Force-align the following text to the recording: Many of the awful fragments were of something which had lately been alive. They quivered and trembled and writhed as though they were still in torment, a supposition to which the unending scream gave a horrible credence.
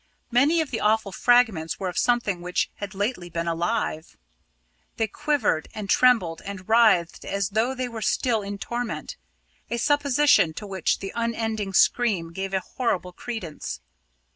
Many 0.31 0.61
of 0.61 0.71
the 0.71 0.79
awful 0.79 1.11
fragments 1.11 1.79
were 1.79 1.87
of 1.87 1.95
something 1.95 2.41
which 2.41 2.71
had 2.77 2.95
lately 2.95 3.29
been 3.29 3.47
alive. 3.47 4.17
They 4.97 5.05
quivered 5.05 5.67
and 5.75 5.91
trembled 5.91 6.41
and 6.43 6.67
writhed 6.67 7.23
as 7.23 7.49
though 7.49 7.75
they 7.75 7.87
were 7.87 8.01
still 8.01 8.41
in 8.41 8.57
torment, 8.57 9.15
a 9.69 9.77
supposition 9.77 10.55
to 10.55 10.65
which 10.65 11.01
the 11.01 11.13
unending 11.13 11.73
scream 11.73 12.33
gave 12.33 12.51
a 12.51 12.61
horrible 12.61 13.13
credence. 13.13 13.79